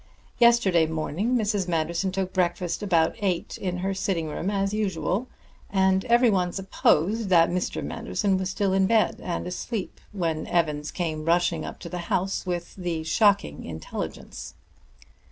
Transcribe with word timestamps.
Yesterday 0.39 0.87
morning 0.87 1.35
Mrs. 1.37 1.67
Manderson 1.67 2.11
took 2.11 2.33
breakfast 2.33 2.81
about 2.81 3.13
eight 3.19 3.55
in 3.59 3.77
her 3.85 3.93
sitting 3.93 4.27
room 4.27 4.49
as 4.49 4.73
usual, 4.73 5.27
and 5.69 6.05
everyone 6.05 6.51
supposed 6.51 7.29
that 7.29 7.51
Mr. 7.51 7.83
Manderson 7.83 8.35
was 8.39 8.49
still 8.49 8.73
in 8.73 8.87
bed 8.87 9.19
and 9.21 9.45
asleep 9.45 10.01
when 10.11 10.47
Evans 10.47 10.89
came 10.89 11.25
rushing 11.25 11.63
up 11.63 11.77
to 11.81 11.87
the 11.87 11.99
house 12.09 12.47
with 12.47 12.73
the 12.77 13.03
shocking 13.03 13.63
intelligence." 13.63 14.55